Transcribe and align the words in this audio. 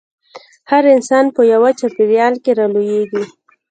هر 0.71 0.83
انسان 0.95 1.25
په 1.35 1.41
يوه 1.53 1.71
چاپېريال 1.79 2.33
کې 2.43 2.51
رالويېږي. 2.59 3.23